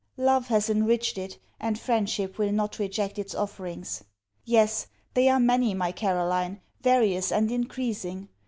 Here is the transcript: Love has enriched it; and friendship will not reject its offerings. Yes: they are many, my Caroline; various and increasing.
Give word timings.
Love 0.17 0.47
has 0.47 0.67
enriched 0.67 1.15
it; 1.15 1.37
and 1.59 1.77
friendship 1.77 2.39
will 2.39 2.51
not 2.51 2.79
reject 2.79 3.19
its 3.19 3.35
offerings. 3.35 4.03
Yes: 4.43 4.87
they 5.13 5.29
are 5.29 5.39
many, 5.39 5.75
my 5.75 5.91
Caroline; 5.91 6.59
various 6.81 7.31
and 7.31 7.51
increasing. 7.51 8.27